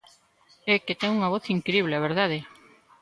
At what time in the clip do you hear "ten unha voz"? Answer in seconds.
0.99-1.45